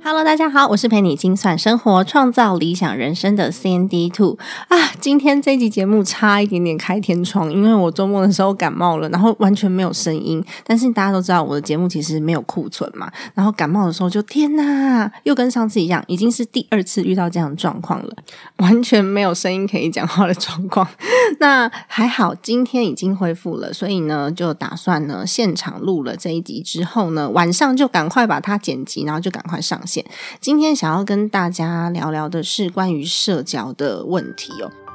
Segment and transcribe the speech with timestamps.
[0.00, 4.38] Hello，大家好，我是陪你精算生活、创造理想人生的 CND Two
[4.68, 4.78] 啊。
[5.00, 10.42] 今天这集节目差一点点开天窗，因为我周末的时候感冒了，然后完全没有声音。
[10.64, 18.14] 但是大家都知道我的节目其实没有库存嘛，然后感冒的时候就天哪，又跟上次一样，已经是第二次遇到这样的状况了，
[18.56, 20.86] 完全没有声音可以讲话的状况。
[21.40, 29.97] 那还好，今天已经恢复了，所以呢，就打算呢现场录了这一集之后呢，晚上就赶快把它剪辑，然后就赶快上线。
[30.40, 34.87] 今天想要跟大家聊聊的是关于社交的问题哦。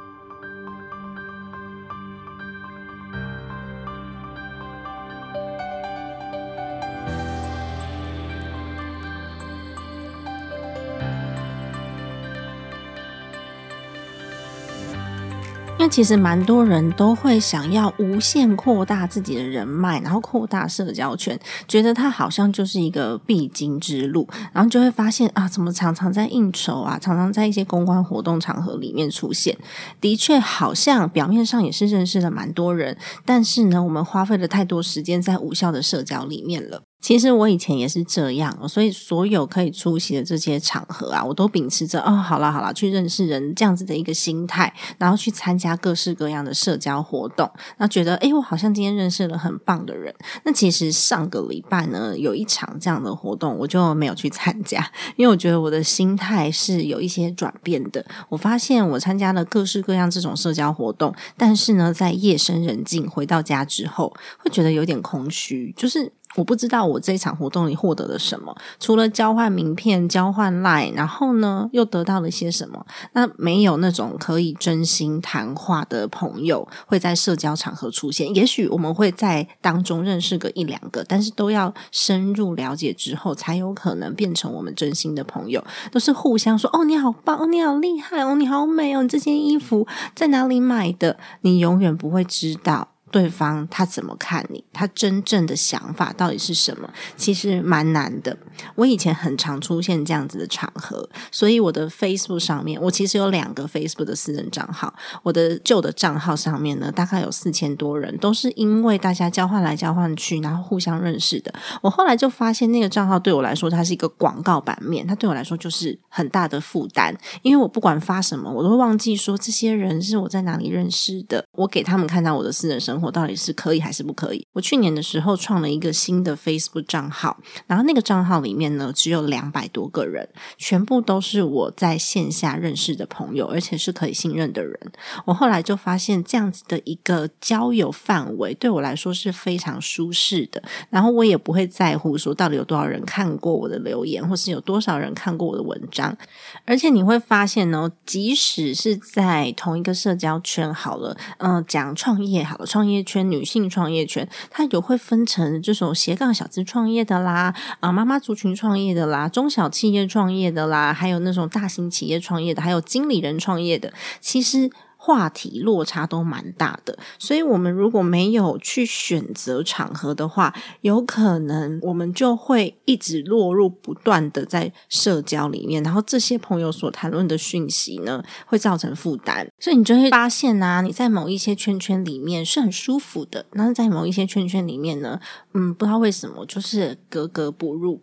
[15.84, 29.58] 那其实蛮多人都会想要无限扩大自己的人脉，然后扩大社交圈，觉得它好像就是一个必经之路，然后就会发现啊，怎么常常在应酬啊，常常在一些公关活动场合里面出现。
[30.00, 32.96] 的确，好像表面上也是认识了蛮多人，
[33.26, 36.80] 但是呢，我们花费了太多时间在无效的社交里面了。
[37.04, 50.14] 其实我以前也是这样，所以所有可以出席的这些场合啊，我都秉持着哦，好了好了，去认识人这样子的一个心态，然后去参加各式各样的社交活动，那觉得诶，我好像今天认识了很棒的人。
[50.44, 58.02] 那其实上个礼拜呢，有一场这样的活动，我就没有去参加， 因为我觉得我的心态是有一些转变的。
[58.30, 66.10] 我发现我参加了各式各样这种社交活动，但是呢，在夜深人静回到家之后，会觉得有点空虚，就是。
[66.34, 72.84] 我不知道我这一场活动里获得了什么，除了交换名片、交换 line，然后呢又得到了些什么？
[73.12, 78.34] 那没有那种可以真心谈话的朋友会在社交场合出现。
[78.34, 85.64] 也许我们会在当中认识个一两个，但是都要深入了解之后，才有可能变成我们真心的朋友。
[85.92, 92.93] 都是互相说：“哦，你好棒，哦你好厉害哦，你好美哦，你这件衣服在哪里买的？”你永远不会知道。
[93.10, 94.64] 对方他怎么看你？
[94.72, 96.90] 他真正的想法到底是什么？
[97.16, 98.36] 其实蛮难的。
[98.74, 104.92] 我以前很常出现这样子的场合，所以我的 Facebook 上面，我其实有两个 Facebook 的私人账号。
[105.22, 111.54] 我的旧的账号上面呢，大概有四千多人，都是因为大家交换来交换去，然后互相认识的。
[111.82, 117.16] 我后来就发现，那个账号对我来说，它是一个广告版面，它对我来说就是很大的负担。
[117.42, 123.03] 因为我不管发什么，我都会忘记说这些人是我在哪里认识的，我给他们看到我的私人生活。
[123.04, 124.46] 我到底是可以还是不可以？
[124.52, 134.78] 我去年的时候创了一个新的 Facebook 账号，然后那个账号里面呢只有两百多个人，全部都是我在线下认识的朋友，而且是可以信任的人。
[135.24, 146.16] 我后来就发现这样子的一个交友范围对我来说是非常舒适的，然后我也不会在乎说到底有多少人看过我的留言，或是有多少人看过我的文章。
[146.64, 152.94] 而且你会发现呢，即使是在同一个社交圈，好了，嗯，讲创业好了，创创。
[152.94, 164.70] 业圈女性创业圈，它有会分成这种斜杠小资创业的啦，啊妈妈族群创业的啦，中小企业创业的啦，还有那种大型企业创业的，还有经理人创业的，其实。
[165.04, 185.20] 话题落差都蛮大的，所以我们如果没有去选择场合的话，有可能我们就会一直落入不断的在社交里面，然后这些朋友所谈论的讯息呢，会造成负担，所以你就会发现啊，你在某一些圈圈里面是很舒服的，然后在某一些圈圈里面呢，
[185.52, 188.00] 嗯，不知道为什么就是格格不入。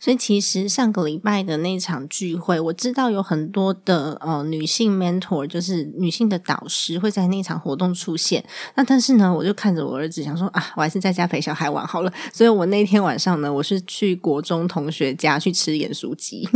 [0.00, 8.44] 所以其实上个礼拜的那场聚会，我知道有很多的呃女性 mentor，就是女性的导师会在那场活动出现。
[8.76, 12.12] 那但是呢，我就看着我儿子想说啊，我还是在家陪小孩玩好了。
[12.32, 16.48] 所以我那天晚上呢，我是去国中同学家去吃盐酥鸡。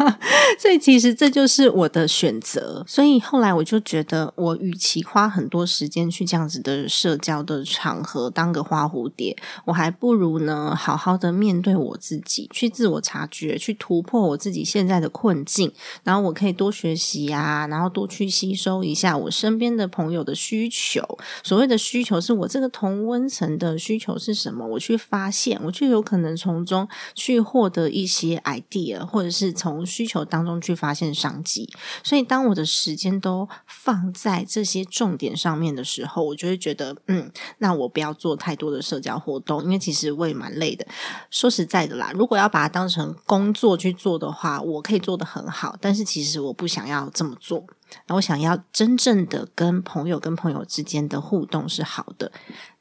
[0.60, 2.84] 所以其实这就是我的选择。
[2.86, 12.89] 所以后来我就觉得，我与其花很多时间去这样子的社交的场合当个花蝴蝶，我还不如呢好好的面对我自己，去自。
[12.90, 15.72] 我察觉去突破我自己现在的困境，
[16.04, 21.02] 然后我可以多学习啊，然后多去吸收一下我身边的朋友的需求。
[21.42, 24.66] 所谓的需求，是我这个同温层的需求是什么？
[24.66, 31.68] 我去发现，我就有可能从中去获得一些 idea，或者是从需求当中去发现商机。
[32.02, 40.86] 所以，当我的时间都放在这些重点上面的时候，我就会觉得，嗯，那我不要做太多的社交活动，因为其实我也蛮累的。
[41.30, 47.62] 说实在的啦，如果要把它当当成工作去做的话，我可以做得很好，但是其实我不想要这么做。
[48.08, 52.32] 我想要真正的跟朋友跟朋友之间的互动是好的，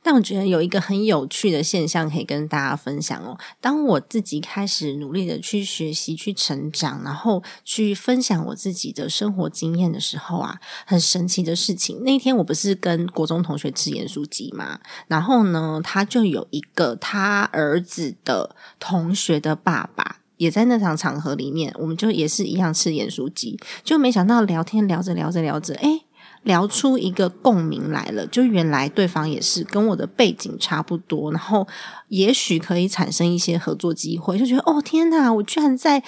[0.10, 3.38] 但我觉得有一个很有趣的现象可以跟大家分享哦。
[3.62, 12.04] 当我自己开始努力的去学习、去成长，然后去分享我自己的生活经验的时候啊，很神奇的事情。
[12.04, 20.16] 那天我不是跟国中同学吃盐酥鸡嘛，然后呢，他就有一个他儿子的同学的爸爸。
[20.38, 26.00] 也在那场场合里面，我们就也是一样吃盐酥鸡，就没想到聊天聊着聊着聊着，哎，
[26.44, 28.26] 聊出一个共鸣来了。
[28.28, 31.68] 就原来对方也是跟我的背景差不多，然后
[32.08, 34.38] 也许可以产生一些合作机会。
[34.38, 36.04] 就觉得哦天哪，我居然在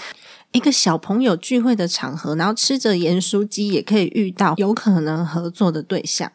[0.51, 6.31] 一个小朋友聚会的场合，然后吃着盐酥鸡也可以遇到有可能合作的对象，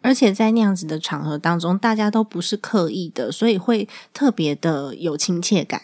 [0.00, 5.82] 而且在那样子的场合当中，大家都不是刻意的，所以会特别的有亲切感。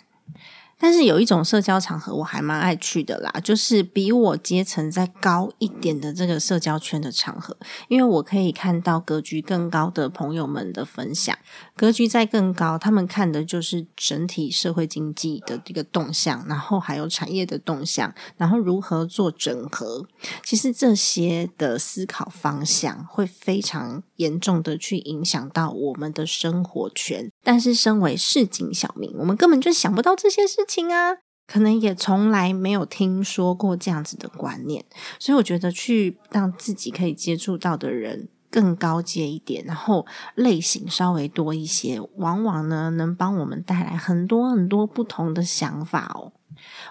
[0.82, 7.56] 但是有一种社交场合我还蛮爱去的啦，就是比我阶层再高一点的这个社交圈的场合，
[7.86, 11.38] 因为我可以看到格局更高的朋友们的分享，
[11.76, 20.04] 格局再更高，他们看的就是整体社会经济的这个动向，然后还有产业的动向，然后如何做整合。
[20.44, 27.30] 其实这些的思考方向会非常严重的去影响到我们的生活圈。
[27.44, 30.71] 但是身为市井小民，我们根本就想不到这些事情。
[30.72, 34.86] 情啊，可能也从来没有听说过这样子的观念，
[35.18, 46.32] 所以我觉得去让自己可以接触到的人更高阶一点，然后类型稍微多一些，往往呢能帮我们带来很多很多不同的想法哦。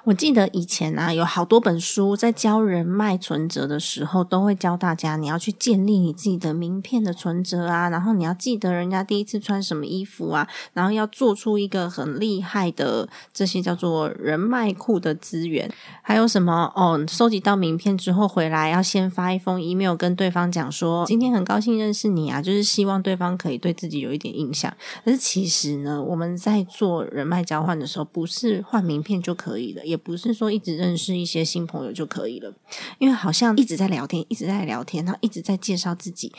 [0.04, 15.72] 我记得以前啊，有好多本书在教人脉存折的时候，都会教大家你要去建立你自己的名片的存折啊，然后你要记得人家第一次穿什么衣服啊，然后要做出一个很厉害的这些叫做人脉库的资源。
[16.02, 17.00] 还有什么哦？
[17.08, 24.74] 收集到名片之后回来，要先发一封 email 跟对方讲说，今天很高兴认识你啊，就是希望对方可以对自己有一点印象。
[25.06, 29.61] 可是其实呢，我们在做人脉交换的时候，不是换名片就可以。
[29.62, 32.54] 也不是说一直认识一些新朋友就可以了，
[33.00, 36.32] 因为好像一直在聊天，一直在聊天，然后一直在介绍自己，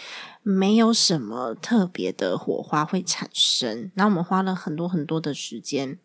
[0.42, 3.90] 没有什么特别的火花会产生。
[3.94, 5.98] 然后我们花了很多很多的时间。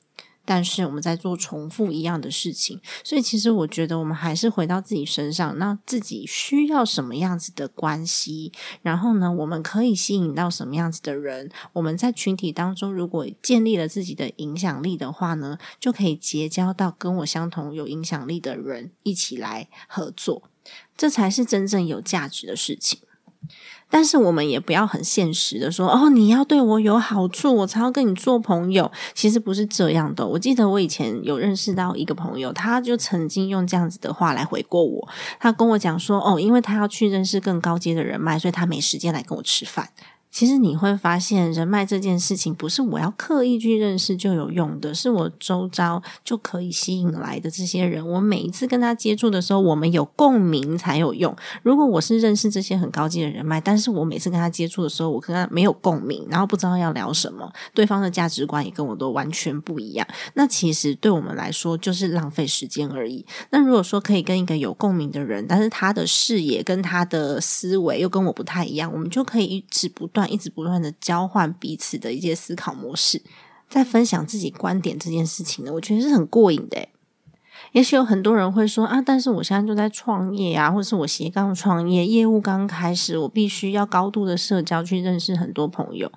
[0.48, 11.52] 但是我们在做重复一样的事情，所以其实我觉得我们还是回到自己身上，那自己需要什么样子的关系，然后呢，我们可以吸引到什么样子的人？
[11.74, 20.50] 我们在群体当中，如果建立了自己的影响力的话呢，就可以结交到跟我相同有影响力的人，一起来合作，
[20.96, 23.02] 这才是真正有价值的事情。
[23.90, 28.92] 但是我们也不要很现实的说哦，你要对我有好处，我才要跟你做朋友。
[29.14, 30.28] 其实不是这样的。
[30.28, 35.08] 我记得我以前有认识到一个朋友，他就曾经用这样子的话来回过我。
[35.40, 39.90] 他跟我讲说，哦，因为他要去认识更高阶的人脉，所以他没时间来跟我吃饭。
[40.30, 48.08] 其实你会发现，人脉这件事情不是我要刻意去认识就有用的，是我周遭就可以吸引来的这些人。
[48.08, 51.36] 我每一次跟他接触的时候，我们有共鸣才有用。
[51.64, 63.26] 如果我是认识这些很高级的人脉，但是我每次跟他接触的时候，我跟他没有共鸣，然后不知道要聊什么，对方的价值观也跟我都完全不一样，那其实对我们来说就是浪费时间而已。
[63.50, 70.27] 那如果说可以跟一个有共鸣的人，但是他的视野跟他的思维又跟我不太一样，我们就可以一直不断。
[70.30, 73.22] 一直不断的交换彼此的一些思考模式，
[73.70, 76.88] 在分享自己观点这件事情呢，我觉得是很过瘾的。
[77.74, 86.10] 也许有很多人会说啊，但是我现在就在创业啊，或者是我斜杠创业，业务刚开始，我必须要高度的社交去认识很多朋友。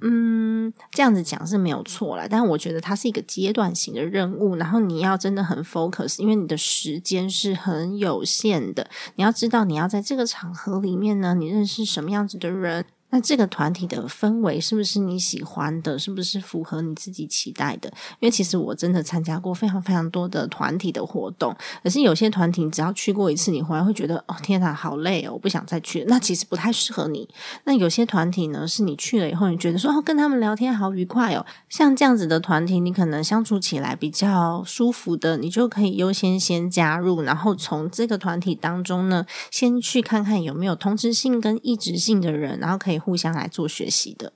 [0.00, 8.88] 嗯，这样子讲是没有错啦，但我觉得它是一个阶段性的任务，然后你要真的很 focus，因为你的时间是很有限的。
[9.16, 12.84] 你要知道，你要在这个场合里面呢，你认识什么样子的人。
[13.14, 15.98] 那这个团体的氛围是不是你喜欢的？
[15.98, 17.92] 是不是符合你自己期待的？
[18.20, 21.54] 因为其实我真的参加过非常非常多的团体的活动，
[21.84, 26.06] 可是有些团体只要去过一次，你回来会觉得哦天哪，好累哦，我不想再去。
[26.08, 27.28] 那其实不太适合你。
[27.64, 31.44] 那有些团体呢，是你去了以后，你觉得说哦，跟他们聊天好愉快哦。
[31.68, 43.01] 像这样子的团体，你可能相处起来比较舒服的，你就可以优先先加入，然后从这个团体当中呢，先去看看有没有同质性跟异质性的人，然后可以。
[43.02, 44.32] 互相来做学习的，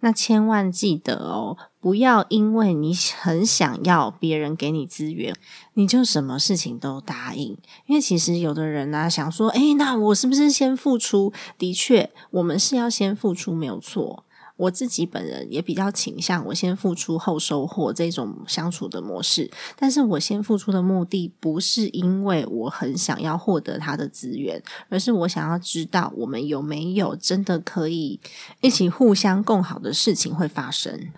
[0.00, 5.34] 那千万记得哦，不要因为你很想要别人给你资源，
[5.72, 7.56] 你就什么事情都答应。
[7.86, 11.32] 因为其实有的人呢，想说，诶，那我是不是先付出？
[11.56, 14.23] 的确，我们是要先付出，没有错。
[14.56, 28.20] 我自己本人也比较倾向我先付出后收获这种相处的模式，但是我先付出的目的不是因为我很想要获得他的资源，而是我想要知道我们有没有真的可以
[28.60, 31.08] 一起互相共好的事情会发生。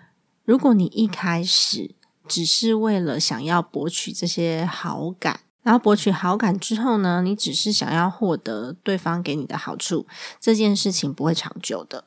[0.43, 1.93] 如果你一开始
[2.27, 10.07] 只是为了想要博取这些好感，然后博取好感之后呢，你只是想要获得对方给你的好处，
[10.39, 12.05] 这件事情不会长久的。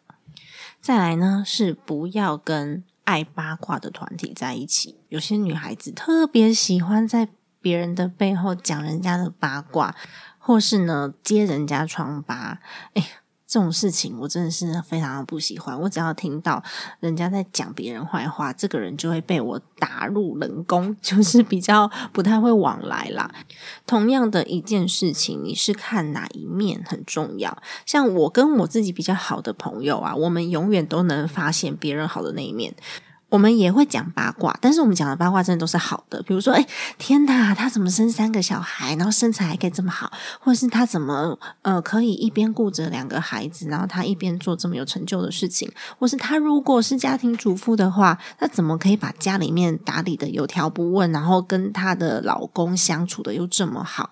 [0.80, 5.00] 再来呢，是不要跟爱八卦的团体在一起。
[5.08, 7.28] 有些女孩子特别喜欢在
[7.60, 9.94] 别人的背后讲人家的八卦，
[10.38, 12.60] 或是呢揭人家疮疤。
[12.94, 13.06] 哎。
[13.50, 15.78] 这种事情我真的是非常的不喜欢。
[15.80, 16.62] 我只要听到
[17.00, 23.28] 人家在讲别人坏话，这个人就会被我打入冷宫，就是比较不太会往来啦。
[23.88, 27.60] 同样的一件事情，你是看哪一面很重要。
[27.84, 32.72] 像我跟我自己比较好的朋友啊，我们永远都能发现别人好的那一面。
[33.30, 36.22] 我们也会讲八卦，但是我们讲的八卦真的都是好的。
[36.24, 36.66] 比如说，哎，
[36.98, 54.10] 天哪，他怎么生三个小孩，然后身材还可以这么好，或者是他怎么呃可以一边顾着两个孩子，然后他一边做这么有成就的事情，或是他如果是家庭主妇的话，他怎么可以把家里面打理的有条不紊，然后跟他的老公相处的又这么好？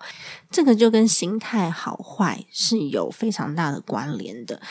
[0.49, 4.61] 这个就跟心态好坏是有非常大的关联的。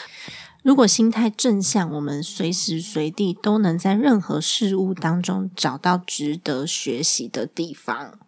[0.62, 8.18] 如果心态正向，我们随时随地都能在任何事物当中找到值得学习的地方。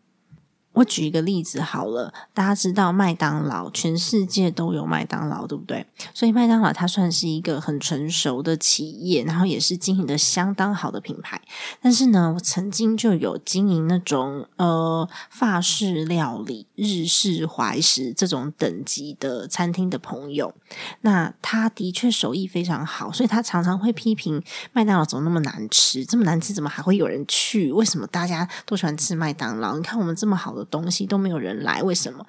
[0.72, 5.84] 我举一个例子好了，大家知道麦当劳，全世界都有麦当劳，对不对？
[6.14, 11.42] 所以麦当劳它算是一个很成熟的企业，然后也是经营的相当好的品牌。
[11.82, 20.54] 但是呢，我曾经就有经营那种呃法式料理、日式怀石这种等级的餐厅的朋友，
[21.00, 24.40] 那他的确手艺非常好，所以他常常会批评
[24.72, 27.72] 麦当劳怎么那么难吃，这么难吃怎么还会有人去？
[27.72, 29.76] 为什么大家都喜欢吃麦当劳？
[29.76, 30.60] 你看我们这么好的。
[30.70, 32.24] 东西都没有人来，为什么？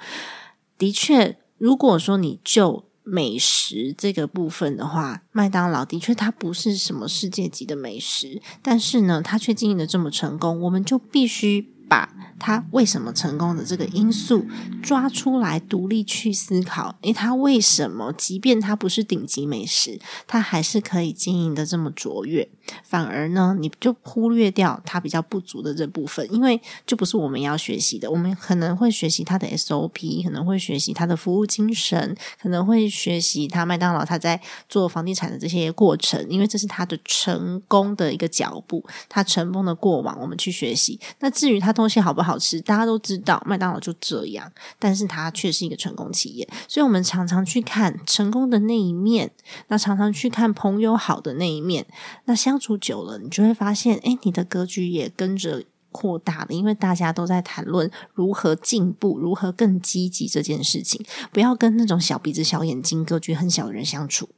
[0.78, 12.10] 的确，如果说你就美食这个部分的话，麦当劳的确它不是什么世界级的美食，但是呢，它却经营的这么成功，我们就必须把。
[12.44, 14.48] 它为什么成功的这个因素
[14.82, 16.98] 抓出来独立去思考？
[17.02, 22.50] 诶，它为什么即便它不是顶级美食，它还是可以经营的这么卓越？
[22.84, 28.10] 反而呢，你就忽略掉他比较不足的这部分，因为就不是我们要学习的。
[28.10, 40.98] 我们可能会学习他的 SOP，可能会学习他的服务精神，可能会学习他麦当劳他在做房地产的这些过程，因为这是他的成功的一个脚步，他成功的过往，我们去学习。
[41.20, 42.22] 那至于他东西好不？
[42.22, 44.48] 好吃，大家都知道麦当劳就这样，
[44.78, 49.32] 但是它却是一个成功企业，所以我们常常去看成功的那一面，
[49.70, 51.84] 那常常去看朋友好的那一面，
[52.26, 61.04] 那相处久了，你就会发现，哎，你的格局也跟着扩大了，因为大家都在谈论如何进步，如何更积极这件事情。
[61.34, 64.30] 不要跟那种小鼻子小眼睛、格局很小的人相处，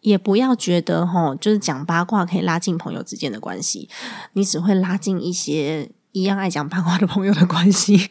[0.00, 3.90] 也不要觉得哈，就是讲八卦可以拉近朋友之间的关系，
[4.34, 5.90] 你只会拉近一些。
[6.14, 8.10] 一样爱讲八卦的朋友的关系，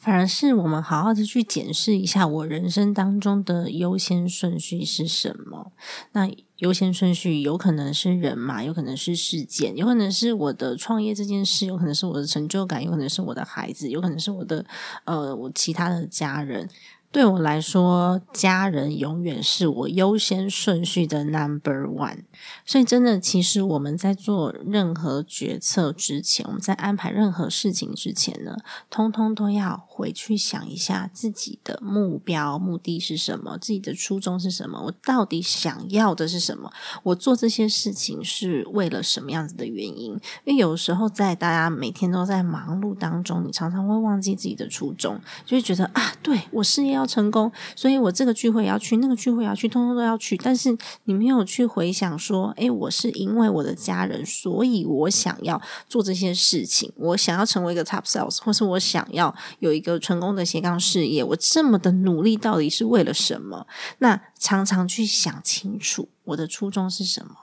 [0.00, 5.70] 反而是我们好好的去检视一下我人生当中的优先顺序是什么。
[6.14, 6.28] 那
[6.58, 14.64] 优先顺序有可能是人嘛，有可能是事件，有可能是我的创业这件事，有可能是我的成就感，有可能是我的孩子，有可能是我的
[15.04, 16.68] 呃我其他的家人。
[17.14, 22.24] 对我来说，家人永远是我优先顺序的 number one。
[22.66, 28.56] 所以，真的，其实我们在做任何决策之前，我们在安排任何事情之前呢，
[28.90, 36.72] 通通都要回去想一下自己的目标、目的是什么，自己的初衷是什么，我到底想要的是什么？
[37.04, 40.14] 我做这些事情是为了什么样子的原因？
[40.42, 47.03] 因为有时候在大家每天都在忙碌当中，你常常会忘记自己的初衷，就会觉得啊，对我事业要。
[47.06, 50.36] 成功，所以我这个聚会也要去，那个聚会也要去，通通都要去。
[50.36, 63.66] 但是你没有去回想说，诶，我是因为我的家人，所以我想要做这些事情，我想要成为一个 top sales，或是我想要有一个成功的斜杠事业，我这么的努力到底是为了什么？
[63.98, 67.36] 那常常去想清楚，我的初衷是什么。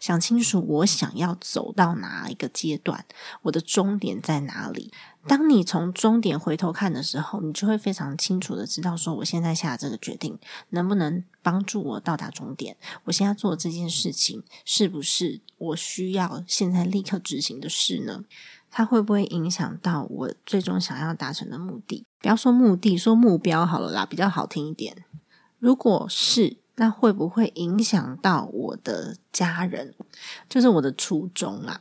[0.00, 3.04] 想清楚，我想要走到哪一个阶段，
[3.42, 4.90] 我的终点在哪里？
[5.28, 10.38] 当你从终点回头看的时候，你就会非常清楚的知道，说我现在下这个决定
[10.70, 12.76] 能不能帮助我到达终点？
[13.04, 18.24] 我现在做这件事情是不是我需要现在立刻执行的事呢？
[18.70, 22.04] 它会不会影响到我最终想要达成的目的？
[22.20, 25.04] 不要说目的，说目标好了啦，比较好听一点。
[25.58, 26.58] 如果是。
[26.78, 29.94] 那会不会影响到我的家人？
[30.46, 31.80] 就是我的初衷啦。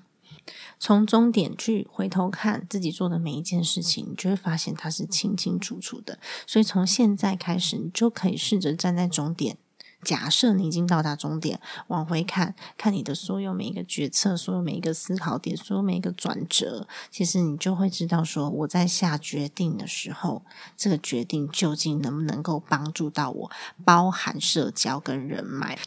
[0.79, 6.19] 从终点去回头看自己做的每一件事情，你就会发现它是清清楚楚的。
[6.45, 9.57] 所以从现在开始，你就可以试着站在终点。
[10.03, 20.43] 假设你已经到达终点，往回看看你的所有每一个决策，所有每一个思考点，所有每一个转折，其实你就会知道，说我在下决定的时候，
[20.77, 23.51] 这个决定究竟能不能够帮助到我，
[23.83, 25.79] 包含社交跟人脉。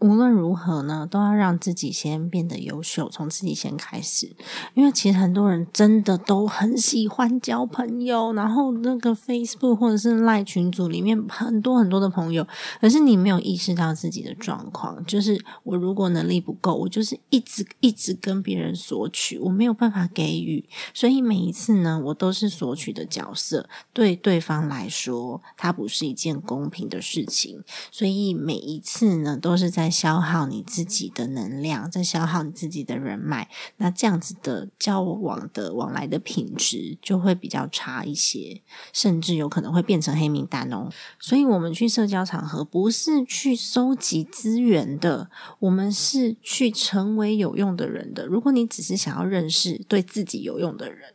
[0.00, 4.34] 无论如何呢，都要让自己先变得优秀，从自己先开始。
[4.72, 12.46] 因为其实很多人真的都很喜欢交朋友，然后那个 Facebook 或者是赖群组里面很多很多的朋友，
[12.80, 15.04] 可是你没有意识到自己的状况。
[15.04, 27.62] 就是我如果能力不够，我就是一直一直跟别人索取，我没有办法给予，所以每一次呢，我都是索取的角色，对对方来说，它不是一件公平的事情。
[27.90, 29.89] 所以每一次呢，都是在。
[29.90, 40.88] 消耗你自己的能量，在消耗你自己的人脉，那这样子的交往的往来的品质就会比较差一些，甚至有可能会变成黑名单哦。
[41.18, 48.26] 所以，我们去社交场合不是去收集资源的，我们是去成为有用的人的。
[48.26, 51.14] 如果你只是想要认识对自己有用的人，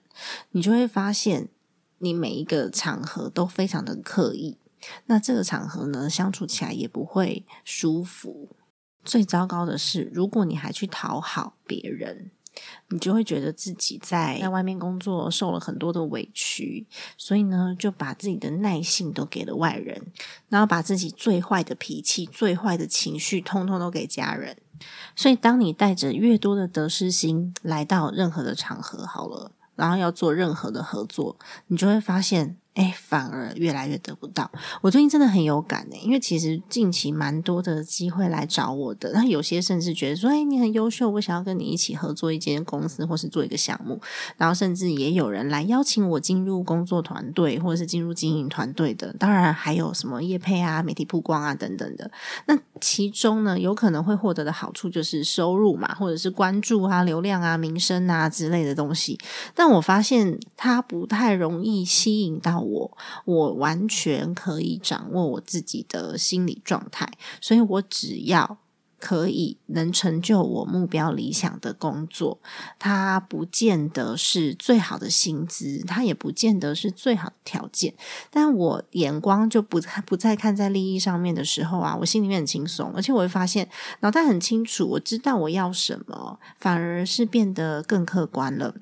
[0.51, 1.50] 你就会发现
[2.00, 4.58] 你每一个场合都非常的刻意，
[5.05, 8.50] 那这个场合呢，相处起来也不会舒服。
[9.05, 12.31] 最糟糕的是，如果你还去讨好别人，
[12.89, 20.01] 你就会觉得自己在在外面工作受了很多的委屈，所以呢，就把自己的耐性都给了外人，
[20.50, 24.57] 然后把自己最坏的脾气、最坏的情绪，通通都给家人。
[25.15, 32.57] 所以，当你带着越多的得失心来到任何的场合，好了，然后要做任何的合作，你就会发现。
[32.75, 34.52] 哎，反而越来越得不到。
[34.82, 44.02] 我最近真的很有感呢，因为其实近期蛮多的机会来找我的，那有些甚至觉得说，哎，你很优秀，我想要跟你一起合作一间公司，或是做一个项目。
[44.36, 49.13] 然后甚至也有人来邀请我进入工作团队，或者是进入经营团队的。
[49.17, 52.12] 当然还有什么业配啊、媒体曝光啊等等的。
[52.45, 59.17] 那其中呢，有可能会获得的好处就是收入嘛，或者是关注啊、流量啊、名声啊之类的东西。
[59.54, 62.64] 但我发现它不太容易吸引到。
[62.65, 68.58] 我我完全可以掌握我自己的心理状态，所以我只要
[68.97, 72.39] 可以能成就我目标理想的工作，
[72.80, 77.93] 它不见得是最好的薪资，它也不见得是最好的条件，
[78.32, 88.73] 但我眼光就不不再看在利益上面的时候啊，我心里面很轻松，而且我会发现脑袋很清楚，我知道我要什么，反而是变得更客观了。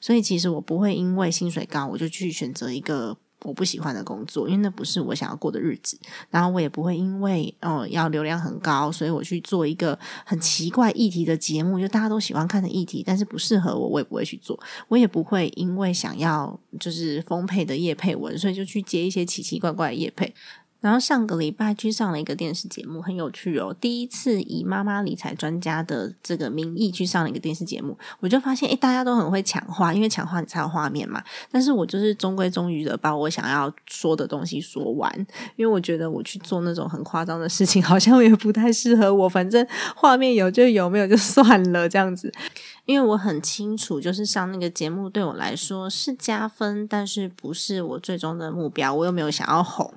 [0.00, 3.16] 所以其实我不会因为薪水高，我就去选择一个。
[3.42, 5.98] 我不喜欢的工作，因为那不是我想要过的日子。
[6.30, 14.58] 然后我也不会因为哦要流量很高，所以我去做一个很奇怪议题的节目，就大家都喜欢看的议题，但是不适合我，我也不会去做。
[14.88, 20.34] 我也不会因为想要就是丰沛的叶配文，所以就去接一些奇奇怪怪的叶配。
[20.80, 23.74] 然后上个礼拜去上了一个电视节目，很有趣哦。
[23.80, 31.22] 第一次以妈妈理财专家的这个名义去上了一个电视节目，我就发现，诶大家都很会抢话，因为抢话你才有画面嘛。
[31.50, 35.12] 但是我就是中规中矩的把我想要说的东西说完，
[35.56, 39.28] 因为我觉得我去做那种很夸张的事情，好像也不太适合我。
[39.28, 42.32] 反正画面有就有，没有就算了，这样子。
[42.90, 48.92] 因为我很清楚，就是上那个节目对我来说是加分，但是不是我最终的目标。
[48.92, 49.88] 我又没有想要红，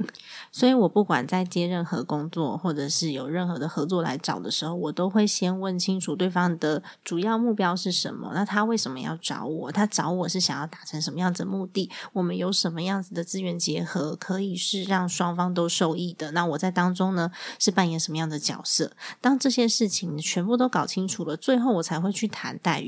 [0.52, 8.30] 所以我不管在接任何工作，或者是有任何的合作来找的时候，我都会先问清楚对方的主要目标是什么。
[8.36, 9.72] 那他为什么要找我？
[9.72, 11.90] 他找我是想要达成什么样子的目的？
[12.12, 16.30] 我们有什么样子的资源结合，可以是让双方都受益的？
[16.34, 18.92] 那我在当中呢，是扮演什么样的角色？
[19.20, 22.83] 当这些事情全部都搞清楚了，最后我才会去谈待。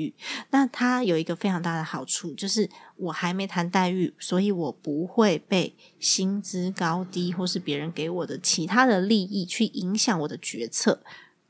[0.49, 11.01] 那它有一个非常大的好处，就是我还没谈待遇，所以我不会被薪资高低或是别人给我的其他的利益去影响我的决策。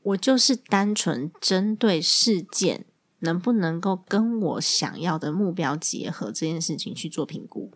[0.02, 2.84] 我就是单纯针对事件。
[3.20, 7.72] 能不能够跟我想要的目标结合这件事情去做评估，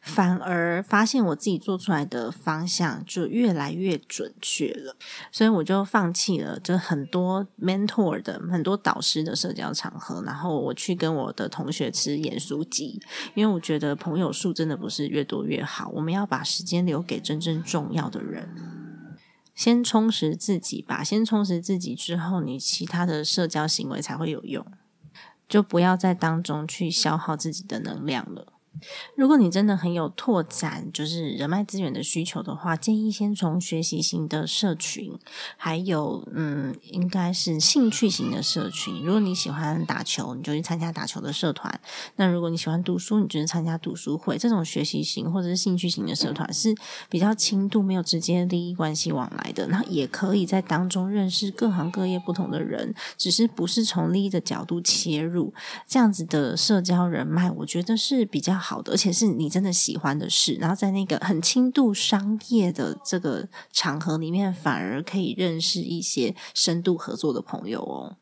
[0.00, 4.94] 反而发现我自己做出来的方向就越来越准确了，
[5.32, 13.00] 所以我就放弃了，就很多 mentor 的很多导师的社交场合，然后我去跟我的同学吃盐酥鸡，
[13.34, 18.48] 因为我觉得朋友数真的不是越多越好，我们要把时间留给真正重要的人，
[19.54, 24.66] 先充实自己吧，先充实自己之后，你其他的社交行为才会有用。
[25.46, 28.53] 就不要在当中去消耗自己的能量了。
[29.14, 35.16] 如果你真的很有拓展，就是人脉资源的需求的话，建议先从学习型的社群，
[35.56, 39.04] 还有嗯，应该是兴趣型的社群。
[39.04, 41.72] 如果你喜欢打球，你就去参加打球的社团；
[42.16, 44.36] 那如果你喜欢读书，你就去参加读书会。
[44.36, 46.74] 这种学习型或者是兴趣型的社团是
[47.08, 55.54] 比较轻度、没有直接利益关系往来的，那也可以在当中认识各行各业不同的人，只是不是从利益的角度切入。
[55.86, 58.63] 这样子的社交人脉，我觉得是比较。
[58.66, 68.16] 好的，而且是你真的喜欢的事，然后在那个很轻度商业的这个场合里面，反而可以认识一些深度合作的朋友哦。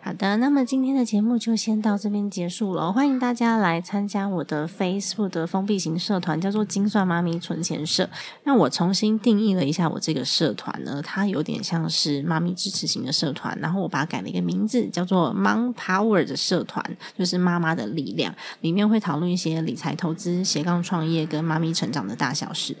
[0.00, 2.92] 好的，那么今天的节目就先到这边结束了。
[2.92, 8.08] 欢迎大家来参加我的 Facebook 的封闭型社团，叫做“精算妈咪存钱社”。
[8.44, 18.32] 那我重新定义了一下我这个社团呢，它有点像是妈咪支持型的社团，然后我把它改了一个名字，叫做 “Mom Power” 的社团，就是妈妈的力量。
[18.60, 22.74] 里面会讨论一些理财、投资、斜杠创业跟妈咪成长的大小事。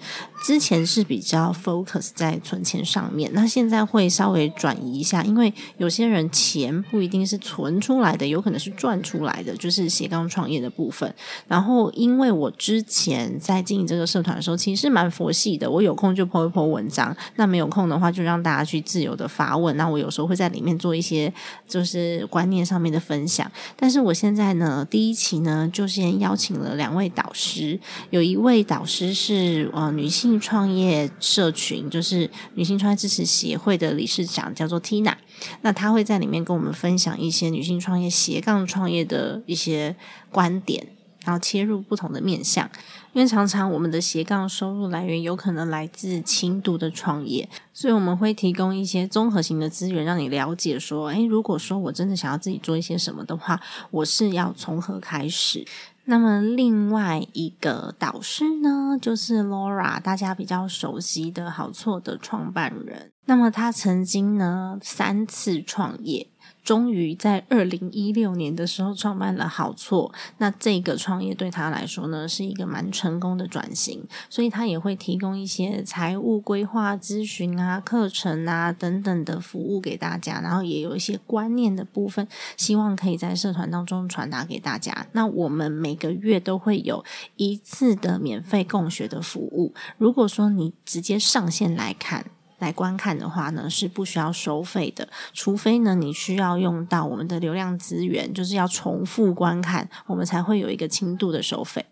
[0.44, 11.12] 之前是比较 focus 在存钱上面，那现在会稍微转移一下，因为有些人钱不一一定是存出来的，有可能是赚出来的，就是斜杠创业的部分。
[11.46, 19.76] 然后，因为我之前在经营这个社团的时候，其实蛮佛系的，我有空就 po 一 po 文章，那没有空的话，就让大家去自由的发问。
[19.76, 21.32] 那我有时候会在里面做一些
[21.66, 23.50] 就是观念上面的分享。
[23.74, 30.38] 但是我现在呢，第一期呢，就先邀请了两位导师，有一位导师是呃女性。
[30.38, 35.14] 创业社群就是女性创业支持协会的理事长，叫做 Tina。
[35.62, 39.94] 那她会在里面跟我们分享一些女性创业斜杠创业的一些
[40.30, 40.86] 观点，
[41.24, 42.70] 然后切入不同的面向。
[43.14, 55.64] 因为常常我们的斜杠收入来源有可能来自轻度的创业，所以我们会提供一些综合型的资源，让你了解说：诶，如果说我真的想要自己做一些什么的话，我是要从何开始？
[56.10, 63.12] 那么另外一个导师呢，就是 Laura，大家比较熟悉的好错的创办人。
[63.26, 66.30] 那么他曾经呢三次创业。
[66.68, 82.28] 终于在二零一六年的时候创办了好错，那这个创业对他来说呢是一个蛮成功的转型，所以他也会提供一些财务规划咨询啊、课程啊等等的服务给大家，然后也有一些观念的部分，
[82.58, 85.06] 希望可以在社团当中传达给大家。
[85.12, 87.02] 那我们每个月都会有
[87.36, 92.26] 一次的免费共学的服务，如果说你直接上线来看。
[92.58, 101.86] 来观看的话呢，是不需要收费的，除非呢你需要用到我们的流量资源，就是要重复观看，我们才会有一个轻度的收费。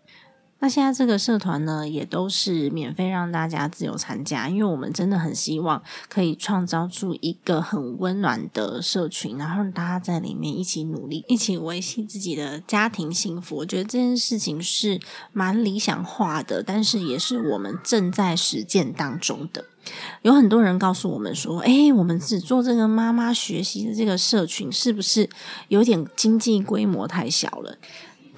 [0.59, 13.57] 那现在这个社团呢，也都是免费让大家自由参加，因为我们真的很希望可以创造出一个很温暖的社群，然后让大家在里面一起努力，一起维系自己的家庭幸福。
[13.57, 14.99] 我觉得这件事情是
[15.31, 19.63] 蛮理想化的，但是也是我们正在实践当中的。
[20.21, 25.29] 有很多人告诉我们说：“哎，我们只做这个妈妈学习的这个社群，是不是
[25.67, 27.77] 有点经济规模太小了？”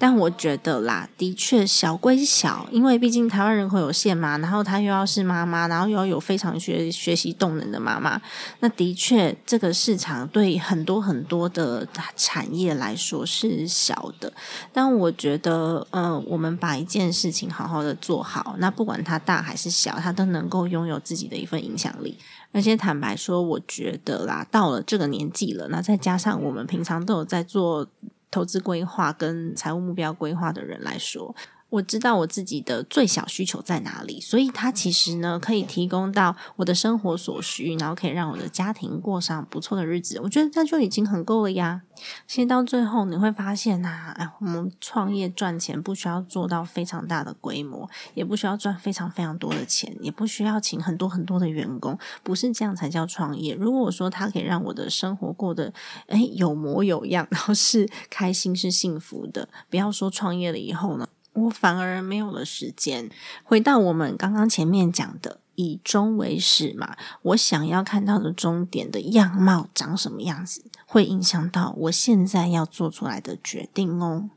[0.00, 8.18] 但我觉得啦，的确小归小，因为毕竟台湾人口有限嘛，然后她又要是妈妈，然后又要有非常学学习动能的妈妈，
[8.60, 11.86] 那的确这个市场对很多很多的
[12.16, 14.32] 产业来说是小的。
[14.72, 22.16] 但我觉得，呃，我们把一件事情好好的做好，那不管它大还是小，它都能够拥有自己的一份影响力。
[22.52, 27.86] 而且坦白说，我觉得啦，到了这个年纪了，那再加上我们平常都有在做。
[28.30, 31.34] 投资规划跟财务目标规划的人来说，
[31.70, 40.20] 我知道我自己的最小需求在哪里，所以它其实呢可以提供到我的生活所需，然后可以让我的家庭过上不错的日子。
[40.22, 41.82] 我觉得这就已经很够了呀。
[42.26, 53.54] 其实到最后你会发现呐，哎，我们创业赚钱不需要做到非常大的规模，也不需要赚非常非常多的钱，也不需要请很多很多的员工，不是这样才叫创业。
[53.54, 55.72] 如果我说它可以让我的生活过得
[56.06, 61.06] 哎有模有样，然后是开心是幸福的，不要说创业了以后呢。
[61.44, 63.10] 我反而没有了时间。
[63.44, 74.30] 回到我们刚刚前面讲的，以终为始嘛，我想要看到的终点的样貌长什么样子，会影响到我现在要做出来的决定哦。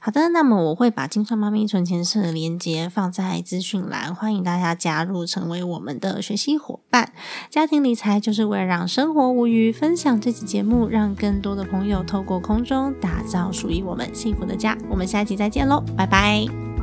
[0.00, 7.12] 好的，那么我会把金算猫咪存钱社的链接放在资讯栏，欢迎大家加入，成为我们的学习伙伴。
[7.50, 14.76] 家庭理财就是为了让生活无余，分享这期节目，让更多的朋友透过空中打造属于我们幸福的家。
[14.88, 16.75] 我们下期再见喽，拜拜。